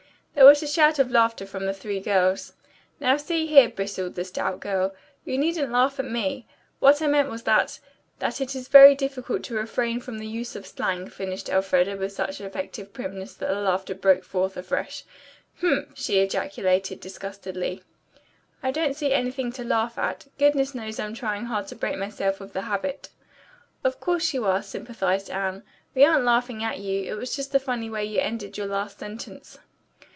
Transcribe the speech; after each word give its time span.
There 0.33 0.47
was 0.49 0.63
a 0.63 0.67
shout 0.67 0.97
of 0.97 1.11
laughter 1.11 1.45
from 1.45 1.65
the 1.65 1.73
three 1.73 1.99
girls. 1.99 2.53
"Now, 2.99 3.15
see 3.17 3.45
here," 3.45 3.69
bristled 3.69 4.15
the 4.15 4.25
stout 4.25 4.59
girl. 4.59 4.95
"You 5.23 5.37
needn't 5.37 5.71
laugh 5.71 5.99
at 5.99 6.05
me. 6.09 6.47
What 6.79 7.01
I 7.01 7.07
meant 7.07 7.29
was 7.29 7.43
that 7.43 7.79
that 8.19 8.41
it 8.41 8.55
is 8.55 8.67
very 8.67 8.95
difficult 8.95 9.43
to 9.43 9.53
refrain 9.55 9.99
from 9.99 10.17
the 10.17 10.27
use 10.27 10.55
of 10.55 10.65
slang," 10.65 11.09
finished 11.09 11.47
Elfreda 11.47 11.95
with 11.95 12.13
such 12.13 12.41
affected 12.41 12.91
primness 12.91 13.35
that 13.35 13.49
the 13.49 13.61
laughter 13.61 13.93
broke 13.93 14.23
forth 14.23 14.57
afresh. 14.57 15.03
"Humph!" 15.59 15.89
she 15.93 16.19
ejaculated 16.19 16.99
disgustedly. 16.99 17.83
"I 18.63 18.71
don't 18.71 18.95
see 18.95 19.13
anything 19.13 19.51
to 19.53 19.63
laugh 19.63 19.97
at. 19.97 20.27
Goodness 20.39 20.73
knows 20.73 20.99
I'm 20.99 21.13
trying 21.13 21.45
hard 21.45 21.67
to 21.67 21.75
break 21.75 21.97
myself 21.97 22.41
of 22.41 22.53
the 22.53 22.63
habit." 22.63 23.09
"Of 23.83 23.99
course 23.99 24.33
you 24.33 24.45
are," 24.45 24.63
sympathized 24.63 25.29
Anne. 25.29 25.63
"We 25.93 26.03
aren't 26.03 26.25
laughing 26.25 26.63
at 26.63 26.79
you. 26.79 27.03
It 27.13 27.15
was 27.15 27.35
the 27.47 27.59
funny 27.59 27.89
way 27.91 28.05
you 28.05 28.19
ended 28.19 28.57
your 28.57 28.67
last 28.67 28.97
sentence." 28.99 29.59